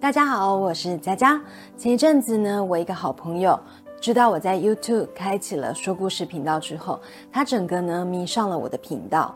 [0.00, 1.40] 大家好，我是佳佳。
[1.76, 3.58] 前一阵子呢，我一个好朋友
[4.00, 7.00] 知道我在 YouTube 开启了说故事频道之后，
[7.32, 9.34] 他整个呢迷上了我的频道。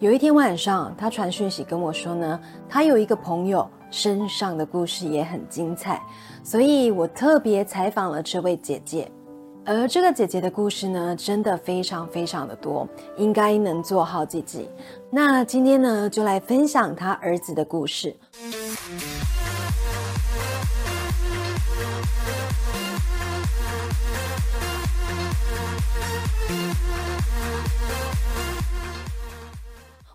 [0.00, 6.02] 有一天晚上，他传讯息跟我说呢，他有一个朋友身上的故事也很精彩，
[6.42, 9.08] 所以我特别采访了这位姐姐。
[9.64, 14.68] 而这个姐姐的故事呢，真的非常非常的多，应该能做好几集。
[15.08, 18.16] 那今天呢，就来分享她儿子的故事。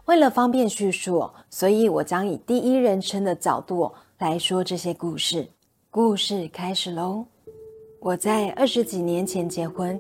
[0.06, 5.48] 为了方便叙述，所以我将以第一人称的角度来说这些故事。
[5.90, 7.26] 故事开始喽！
[8.00, 10.00] 我在二十几年前结婚，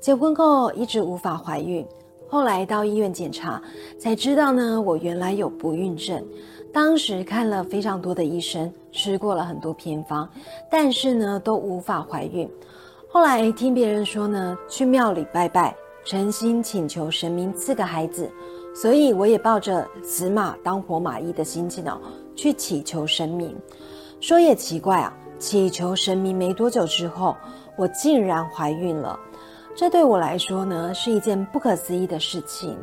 [0.00, 1.86] 结婚后一直无法怀孕，
[2.28, 3.62] 后来到医院检查，
[3.96, 6.26] 才知道呢，我原来有不孕症。
[6.72, 10.28] 当时看了非常多的医生，吃过了很多偏方，
[10.68, 12.50] 但是呢，都无法怀孕。
[13.08, 18.28] 后来听别人说呢，去庙里拜拜，诚心请求神明赐个孩子。
[18.74, 21.98] 所以我也抱着死马当活马医的心情哦，
[22.34, 23.56] 去祈求神明。
[24.20, 27.36] 说也奇怪啊，祈求神明没多久之后，
[27.76, 29.18] 我竟然怀孕了。
[29.76, 32.76] 这对我来说呢，是一件不可思议的事情。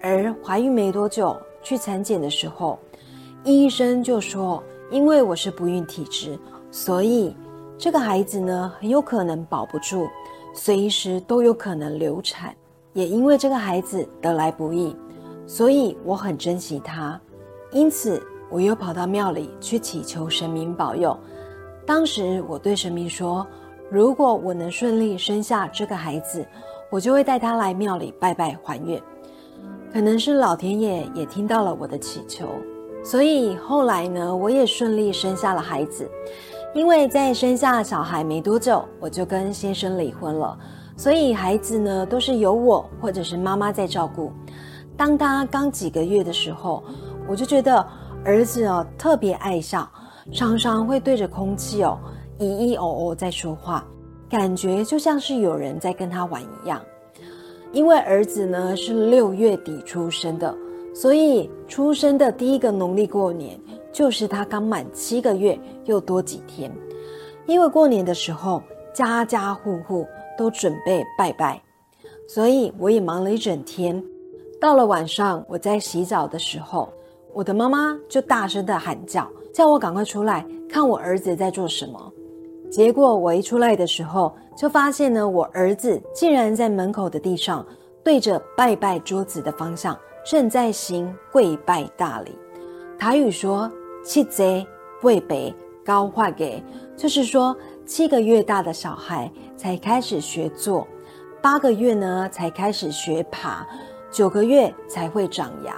[0.00, 2.78] 而怀孕没多久去产检的时候，
[3.44, 6.36] 医生就说，因为我是不孕体质，
[6.70, 7.36] 所以
[7.78, 10.08] 这个孩子呢，很有可能保不住，
[10.52, 12.52] 随时都有可能流产。
[12.92, 14.94] 也因为这个孩子得来不易。
[15.52, 17.20] 所以我很珍惜他，
[17.72, 21.14] 因此我又跑到庙里去祈求神明保佑。
[21.84, 23.46] 当时我对神明说
[23.92, 26.42] ：“如果我能顺利生下这个孩子，
[26.88, 28.98] 我就会带他来庙里拜拜还愿。”
[29.92, 32.48] 可能是老天爷也听到了我的祈求，
[33.04, 36.10] 所以后来呢，我也顺利生下了孩子。
[36.72, 40.58] 因为在生下小孩没多久，我就跟先生离婚了，
[40.96, 44.32] 所以孩子呢都是由我或者是妈妈在照顾。
[45.02, 46.80] 当他刚几个月的时候，
[47.26, 47.84] 我就觉得
[48.24, 49.90] 儿子哦特别爱笑，
[50.30, 51.98] 常常会对着空气哦
[52.38, 53.84] 咿咿哦哦在说话，
[54.30, 56.80] 感觉就像是有人在跟他玩一样。
[57.72, 60.54] 因为儿子呢是六月底出生的，
[60.94, 63.58] 所以出生的第一个农历过年
[63.92, 66.70] 就是他刚满七个月又多几天。
[67.46, 68.62] 因为过年的时候
[68.94, 70.06] 家家户户
[70.38, 71.60] 都准备拜拜，
[72.28, 74.00] 所以我也忙了一整天。
[74.62, 76.88] 到了晚上，我在洗澡的时候，
[77.34, 82.12] 我的妈妈就大声的喊叫，叫我赶快出来看我儿子在做什么。
[82.70, 87.66] 结果我一出来的时候，就发现呢，我儿子竟然在门口的地上，
[88.04, 92.30] 对着拜拜桌子的方向，正在行跪拜大礼。
[92.96, 93.68] 台语说
[94.06, 94.64] “七贼
[95.00, 95.52] 跪北
[95.84, 96.62] 高化给”，
[96.96, 100.86] 就是说七个月大的小孩才开始学坐，
[101.40, 103.66] 八个月呢才开始学爬。
[104.12, 105.74] 九个月才会长牙，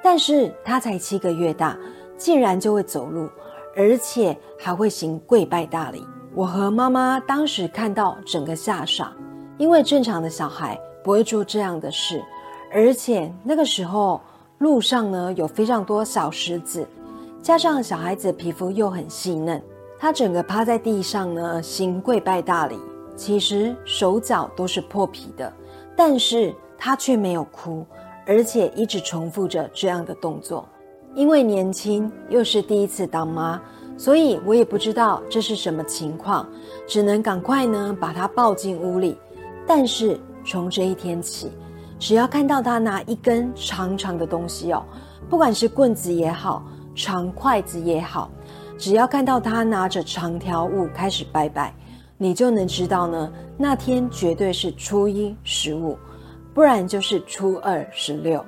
[0.00, 1.76] 但是他才七个月大，
[2.16, 3.28] 竟然就会走路，
[3.76, 6.06] 而且还会行跪拜大礼。
[6.32, 9.12] 我和妈妈当时看到，整个吓傻，
[9.58, 12.22] 因为正常的小孩不会做这样的事，
[12.72, 14.20] 而且那个时候
[14.58, 16.86] 路上呢有非常多小石子，
[17.42, 19.60] 加上小孩子皮肤又很细嫩，
[19.98, 22.78] 他整个趴在地上呢行跪拜大礼，
[23.16, 25.52] 其实手脚都是破皮的，
[25.96, 26.54] 但是。
[26.84, 27.86] 他却没有哭，
[28.26, 30.68] 而且一直重复着这样的动作。
[31.14, 33.62] 因为年轻又是第一次当妈，
[33.96, 36.44] 所以我也不知道这是什么情况，
[36.88, 39.16] 只能赶快呢把他抱进屋里。
[39.64, 41.52] 但是从这一天起，
[42.00, 44.82] 只要看到他拿一根长长的东西哦，
[45.30, 46.64] 不管是棍子也好，
[46.96, 48.28] 长筷子也好，
[48.76, 51.72] 只要看到他拿着长条物开始拜拜，
[52.18, 55.96] 你就能知道呢，那天绝对是初一十五。
[56.54, 58.44] 不然就是初二十六。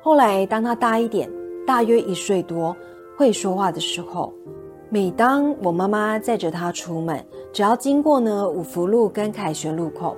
[0.00, 1.30] 后来，当他大一点，
[1.66, 2.74] 大约一岁多，
[3.16, 4.32] 会说话的时候，
[4.88, 7.22] 每当我妈妈载着他出门，
[7.52, 10.16] 只要经过呢五福路跟凯旋路口，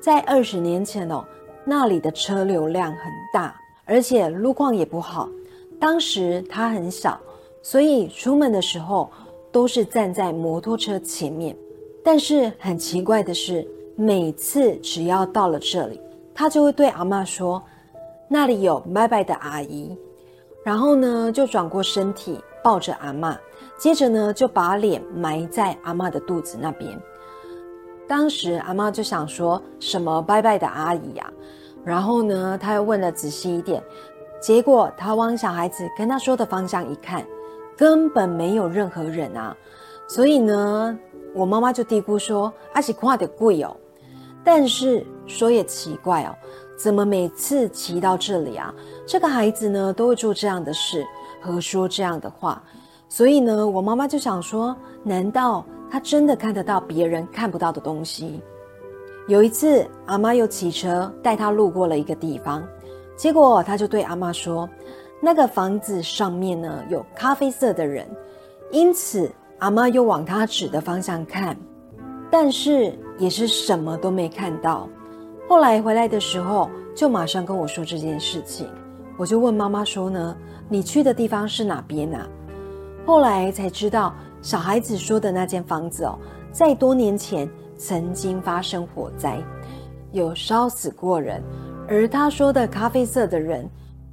[0.00, 1.22] 在二十年前哦，
[1.64, 3.54] 那里的车流量很大，
[3.84, 5.28] 而且路况也不好。
[5.78, 7.20] 当时他很小，
[7.60, 9.10] 所以出门的时候
[9.52, 11.54] 都是站在摩托车前面。
[12.02, 13.66] 但是很奇怪的是，
[13.96, 16.00] 每次只要到了这里，
[16.40, 17.62] 他就会对阿妈说
[18.26, 19.94] ：“那里有拜拜的阿姨。”
[20.64, 23.38] 然后呢，就转过身体抱着阿妈，
[23.76, 26.98] 接着呢，就把脸埋在阿妈的肚子那边。
[28.08, 31.30] 当时阿妈就想说什么拜拜的阿姨呀？
[31.84, 33.82] 然后呢，他又问了仔细一点，
[34.40, 37.22] 结果他往小孩子跟他说的方向一看，
[37.76, 39.54] 根本没有任何人啊。
[40.08, 40.98] 所以呢，
[41.34, 43.76] 我妈妈就嘀咕说：“阿喜夸的贵哦。”
[44.42, 46.34] 但是说也奇怪哦，
[46.76, 48.74] 怎么每次骑到这里啊，
[49.06, 51.06] 这个孩子呢都会做这样的事
[51.40, 52.62] 和说这样的话？
[53.08, 58.40] 所以呢，我妈妈就想说：难道他真的看得到别人看不到的东西？
[59.28, 62.66] 有一次，阿妈又骑车带他路过了一个地方，
[63.16, 64.68] 结果他就对阿妈说
[65.20, 68.08] ：“那个房子上面呢有咖啡色的人。”
[68.72, 71.56] 因此，阿妈又往他指的方向看，
[72.30, 74.88] 但是也是什么都没看到。
[75.50, 78.68] 后来回来的时候，就马上跟我说这件事情。
[79.16, 80.36] 我就问妈妈说：“呢，
[80.68, 82.24] 你去的地方是哪边啊？”
[83.04, 86.16] 后来才知道，小孩子说的那间房子哦，
[86.52, 87.50] 在多年前。
[87.76, 89.42] 曾经发生火灾，
[90.12, 91.42] 有烧死过人，
[91.88, 93.66] 而他说的咖啡色的人，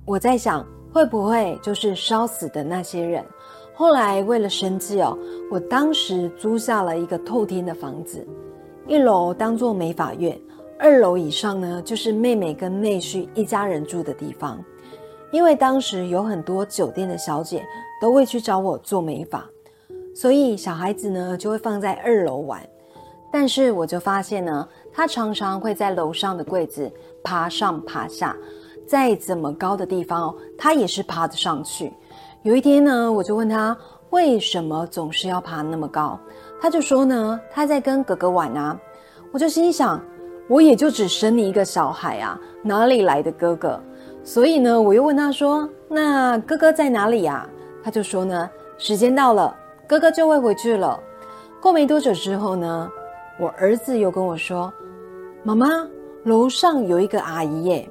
[0.06, 3.22] 我在想会不会就是烧死的那些人？
[3.76, 5.18] 后来为了生计哦，
[5.52, 8.26] 我当时租下了一个透天的房子，
[8.88, 10.40] 一楼当做美法院，
[10.80, 14.64] 二楼以上呢就是妹妹跟妹婿一家人住的地方。
[15.32, 17.66] 因为当时有很多酒店的小姐
[18.00, 19.44] 都会去找我做美发，
[20.16, 22.62] 所以小孩子呢就会放在二楼玩。
[23.30, 26.90] 但是我就发现呢，他常常会在楼上的柜子
[27.22, 28.34] 爬上爬下，
[28.88, 31.92] 再怎么高的地方哦，他也是爬得上去。
[32.44, 33.78] 有一天呢，我就问他
[34.12, 36.18] 为什么总是要爬那么高，
[36.62, 38.80] 他就说呢，他在跟哥哥玩啊。
[39.34, 40.02] 我就心想，
[40.48, 43.82] 我也就只生你一个小孩啊，哪里来的哥哥？
[44.24, 47.48] 所以呢，我又问他说，那哥哥在哪里呀？
[47.84, 49.56] 他就说呢，时间到了，
[49.88, 51.00] 哥哥就会回去了。
[51.62, 52.90] 过没多久之后呢？
[53.40, 54.74] 我儿子又跟我说
[55.44, 55.68] ：“妈妈，
[56.24, 57.90] 楼上有一个阿姨耶。”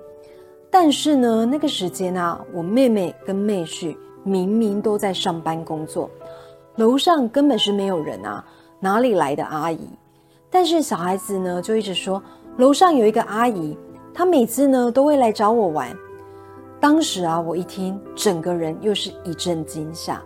[0.71, 6.11] 但是呢，那个时间啊，我妹妹跟妹婿明明都在上班工作，
[6.77, 8.45] 楼上根本是没有人啊，
[8.81, 9.89] 哪里来的阿姨？
[10.51, 12.21] 但是小孩子呢，就一直说
[12.57, 13.77] 楼上有一个阿姨，
[14.15, 15.89] 她每次呢都会来找我玩。
[16.81, 20.21] 当时啊，我一听，整个人又是一阵惊吓，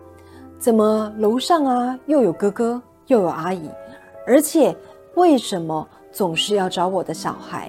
[0.58, 3.68] 怎么楼上啊又有哥哥又有阿姨，
[4.26, 4.76] 而且。
[5.16, 7.68] 为什么总是要找我的小孩？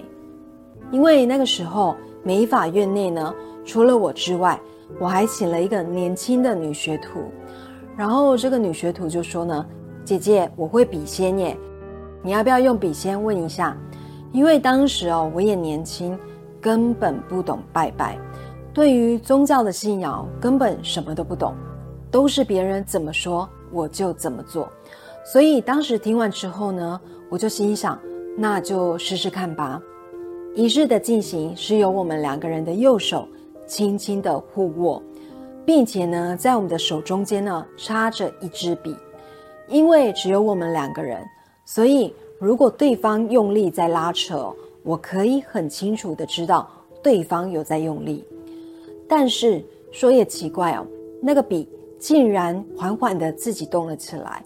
[0.91, 3.33] 因为那个时候美法院内呢，
[3.65, 4.57] 除了我之外，
[4.99, 7.19] 我还请了一个年轻的女学徒。
[7.97, 9.65] 然后这个女学徒就说呢
[10.05, 11.57] ：“姐姐，我会笔仙耶，
[12.21, 13.75] 你要不要用笔仙问一下？”
[14.31, 16.17] 因为当时哦，我也年轻，
[16.59, 18.17] 根本不懂拜拜，
[18.73, 21.53] 对于宗教的信仰根本什么都不懂，
[22.09, 24.67] 都是别人怎么说我就怎么做。
[25.23, 26.99] 所以当时听完之后呢。
[27.31, 27.97] 我就心想，
[28.37, 29.81] 那就试试看吧。
[30.53, 33.25] 仪式的进行是由我们两个人的右手
[33.65, 35.01] 轻轻的互握，
[35.65, 38.93] 并且呢，在我们的手中间呢插着一支笔。
[39.69, 41.23] 因为只有我们两个人，
[41.63, 44.51] 所以如果对方用力在拉扯，
[44.81, 46.67] 我可以很清楚的知道
[47.03, 48.25] 对方有在用力。
[49.07, 50.83] 但是说也奇怪哦，
[51.21, 54.43] 那个笔竟然缓缓的自己动了起来，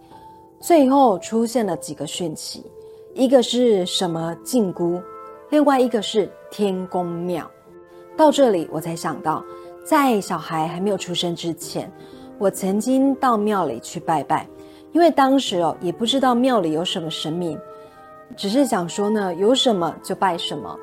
[0.59, 2.65] 最后出现了几个讯息。
[3.13, 5.01] 一个是什么禁箍，
[5.49, 7.49] 另外一个是天宫庙。
[8.17, 9.41] 到这里，我才想到，
[9.85, 11.89] 在小孩还没有出生之前，
[12.37, 14.45] 我曾经到庙里去拜拜，
[14.91, 17.57] 因为当时哦也不知道庙里有什么神明，
[18.35, 20.77] 只是想说呢，有什么就拜什么。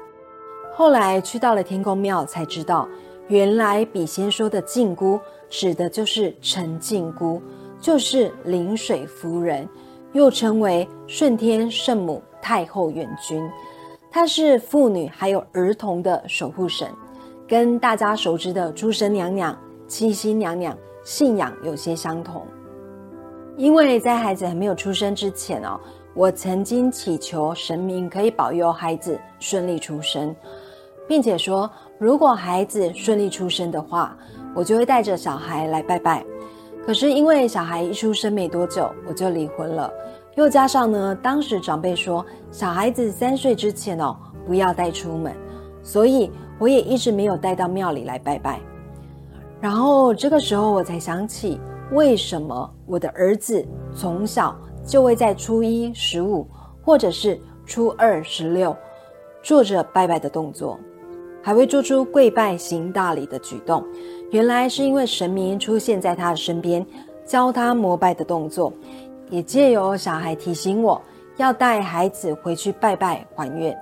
[0.75, 2.89] 后来去到了天宫庙，才知道
[3.29, 7.41] 原来笔仙说的禁箍，指的就是陈禁箍，
[7.81, 9.69] 就是临水夫人。
[10.13, 13.43] 又称为顺天圣母太后元君，
[14.11, 16.87] 她是妇女还有儿童的守护神，
[17.49, 19.59] 跟大家熟知的诸神娘娘、
[19.89, 22.47] 七星娘娘信仰有些相同。
[23.57, 25.81] 因为在孩子还没有出生之前哦，
[26.15, 30.35] 我曾经祈求神明可以保佑孩子顺利出生，
[31.09, 34.17] 并且说如果孩子顺利出生的话，
[34.55, 36.25] 我就会带着小孩来拜拜。
[36.85, 39.91] 可是因为小孩一出生没多久，我就离婚了。
[40.35, 44.17] 又加上呢，当时长辈说小孩子三岁之前哦，
[44.47, 45.35] 不要带出门，
[45.83, 48.61] 所以我也一直没有带到庙里来拜拜。
[49.61, 51.61] 然后这个时候我才想起，
[51.93, 53.65] 为什么我的儿子
[53.95, 56.47] 从小就会在初一十五
[56.83, 58.77] 或者是初二十六
[59.43, 60.79] 做着拜拜的动作，
[61.41, 63.85] 还会做出跪拜行大礼的举动。
[64.31, 66.85] 原来是因为神明出现在他的身边，
[67.25, 68.73] 教他膜拜的动作，
[69.31, 71.01] 也借由小孩提醒我
[71.37, 73.77] 要带孩子回去拜拜还愿。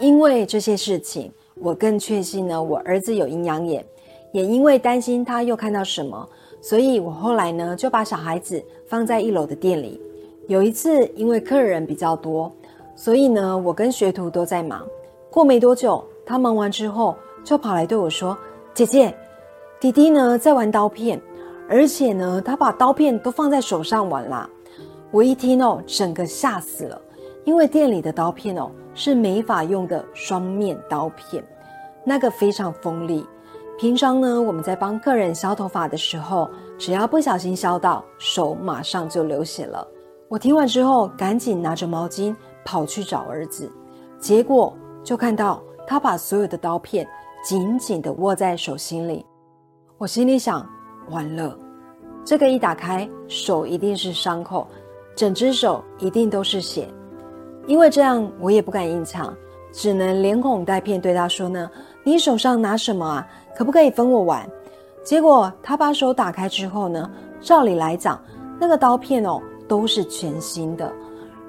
[0.00, 3.84] 因为这些事情，我更确信呢，我儿子有阴阳眼，
[4.32, 6.28] 也因为担心他又看到什么，
[6.60, 10.00] 所以我后来呢就把小孩子放在一楼的店里。
[10.48, 12.50] 有一次，因为客人比较多，
[12.96, 14.82] 所以呢我跟学徒都在忙。
[15.30, 17.14] 过没多久，他忙完之后
[17.44, 18.34] 就跑来对我说
[18.72, 19.14] ：“姐姐，
[19.78, 21.20] 弟弟呢在玩刀片，
[21.68, 24.48] 而且呢他把刀片都放在手上玩啦。”
[25.12, 26.98] 我一听哦，整个吓死了，
[27.44, 31.44] 因为店里的刀片哦是没法用的双面刀片，
[32.04, 33.26] 那个非常锋利。
[33.78, 39.86] 平常呢，我们在帮客人削头发的时候，只要不小心削到，手马上就流血了。
[40.28, 43.72] 我听完之后，赶紧拿着毛巾跑去找儿子，
[44.18, 47.08] 结果就看到他把所有的刀片
[47.42, 49.24] 紧紧地握在手心里。
[49.96, 50.68] 我心里想：
[51.08, 51.56] 完了，
[52.26, 54.68] 这个一打开，手一定是伤口，
[55.16, 56.86] 整只手一定都是血。
[57.66, 59.34] 因为这样，我也不敢硬抢，
[59.72, 61.70] 只能连哄带骗对他说呢
[62.04, 64.46] ：“你手上拿什么啊？”可不可以分我玩？
[65.02, 68.22] 结果他把手打开之后呢，照理来讲，
[68.60, 70.90] 那个刀片哦都是全新的，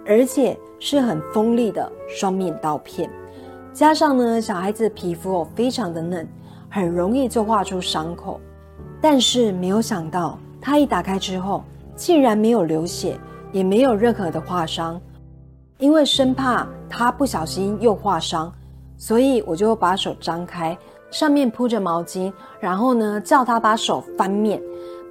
[0.05, 3.09] 而且是很锋利的双面刀片。
[3.73, 6.27] 加上呢，小孩子皮肤哦非常的嫩，
[6.69, 8.39] 很容易就画出伤口。
[9.01, 11.63] 但是没有想到，他一打开之后，
[11.95, 13.17] 竟然没有流血，
[13.53, 14.99] 也没有任何的划伤。
[15.77, 18.51] 因为生怕他不小心又划伤，
[18.97, 20.77] 所以我就把手张开。
[21.09, 24.61] 上面铺着毛巾，然后呢，叫他把手翻面，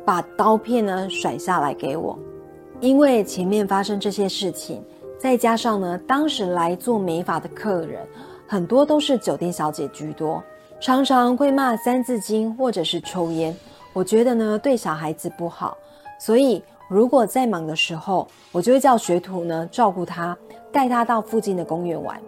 [0.04, 2.16] 把刀片呢甩下来给我。
[2.80, 4.84] 因为前面发生这些事情，
[5.18, 8.06] 再加上呢，当时来做美发的客人
[8.46, 10.40] 很多都是酒店小姐居多，
[10.80, 13.54] 常常会骂三字经或者是抽烟。
[13.92, 15.76] 我觉得呢，对小孩子不好，
[16.20, 20.38] 所以如果在忙的时候，我就会叫学徒呢照顾他，
[20.70, 22.20] 带他到附近的公园玩。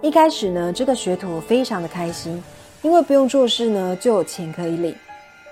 [0.00, 2.42] 一开始呢，这个学徒非常的开心。
[2.82, 4.92] 因为不用做事呢，就有钱可以领，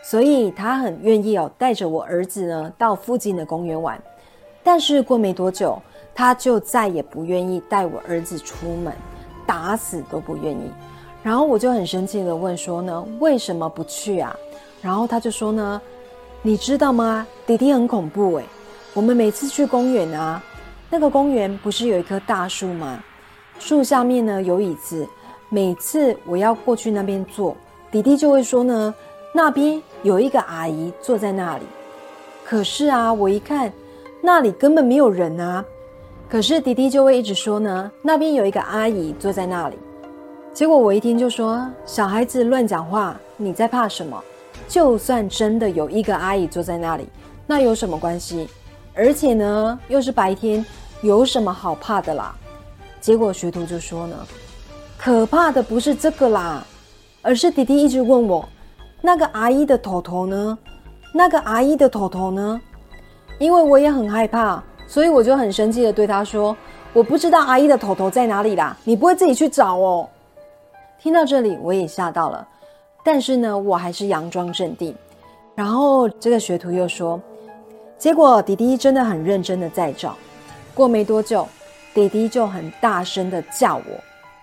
[0.03, 4.01] 所以他很愿意哦，带着我儿子呢到附近的公园玩。
[4.73, 5.77] 但是过没多久，
[6.15, 8.95] 他就再也不愿意带我儿子出门，
[9.45, 10.71] 打死都不愿意。
[11.25, 14.33] 然后我就很生气的问说呢，为什么不去啊？
[14.81, 15.83] 然后他就说呢，
[16.41, 17.27] 你知道吗？
[17.45, 18.45] 弟弟很恐怖诶。
[18.95, 20.41] 我们每次去公园啊，
[20.89, 23.03] 那个公园不是有一棵大树吗？
[23.59, 25.05] 树下面呢有椅子。
[25.49, 27.57] 每次我要过去那边坐，
[27.91, 28.95] 弟弟就会说呢，
[29.35, 31.65] 那边有一个阿姨坐在那里。
[32.45, 33.73] 可是啊，我一看
[34.23, 35.65] 那里根本没有人啊。
[36.29, 39.77] 可是弟弟就会一直说呢，那边有一个阿姨坐在那里。
[40.53, 44.23] 结果我一听就说，小孩子乱讲话，你在怕什么？
[44.69, 47.09] 就算真的有一个阿姨坐在那里，
[47.47, 48.49] 那有什么关系？
[48.95, 50.65] 而且呢，又是白天，
[51.03, 52.35] 有什么好怕的啦？
[53.01, 54.17] 结果学徒就说呢。
[54.97, 56.65] 可怕的不是这个啦，
[57.23, 58.47] 而是弟弟一直问我，
[59.01, 60.59] 那个阿姨的头头呢？
[61.15, 62.61] 那个阿姨的头头呢？
[63.41, 66.55] 因为我也很害怕，所以我就很生气的对他说
[66.93, 70.07] ：“我不知道阿姨的头头在哪里啦，你不会自己去找哦。”
[71.01, 72.47] 听到这里，我也吓到了，
[73.03, 74.95] 但是呢，我还是佯装镇定。
[75.55, 77.19] 然后这个学徒又说，
[77.97, 80.15] 结果弟弟真的很认真的在找，
[80.75, 81.49] 过没多久，
[81.95, 83.83] 弟弟就很大声的叫我。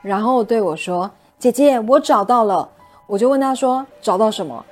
[0.02, 2.68] 然后对我说：“姐姐，我找到了。”
[3.06, 4.66] 我就问他说：“找到什么？”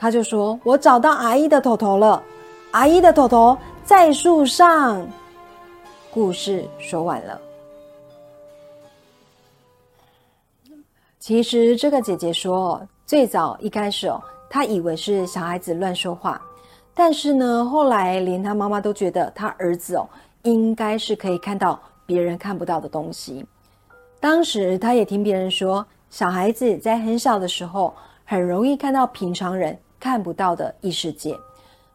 [0.00, 2.20] 他就说：“我找到阿姨的头头了，
[2.70, 5.06] 阿姨的头头在树上。”
[6.12, 7.40] 故事说完了。
[11.18, 16.40] 其实这个姐姐说，最早一开始哦，她以为是小孩子乱说话，
[16.94, 20.08] 但是呢，后来连她妈妈都觉得她儿子哦，
[20.42, 23.44] 应该是可以看到别人看不到的东西。
[24.20, 27.94] 当时他也听别人说，小孩子在很小的时候
[28.24, 31.38] 很容易看到平常人看不到的异世界，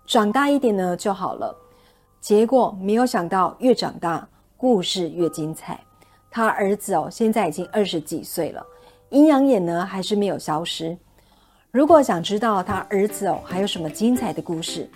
[0.06, 1.56] 长大一点呢就好了。
[2.20, 5.80] 结果没有想到，越长大故事越精彩。
[6.32, 8.66] 他儿子哦，现在已经二十几岁了，
[9.10, 10.98] 阴阳眼呢还是没有消失。
[11.72, 14.90] 如果想知道他儿子哦还有什么精彩的故事，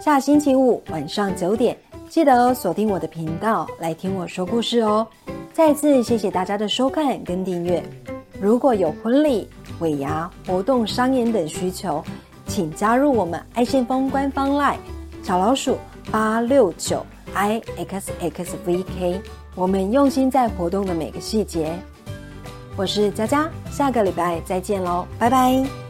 [0.00, 1.76] 下星期五晚上九点。
[2.08, 5.06] 记得锁定我的频道来听我说故事哦！
[5.50, 7.82] 再次谢谢大家的收看跟订阅。
[8.38, 9.48] 如果有婚礼、
[9.80, 12.04] 尾牙、活动、商演等需求，
[12.52, 14.76] 请加入我们爱信丰官方 Live
[15.22, 15.78] 小老鼠
[16.10, 19.22] 八六九 i x x v k。
[19.54, 21.72] 我们用心在活动的每个细节。
[22.76, 25.81] 我是佳佳，下个礼拜再见喽，拜拜。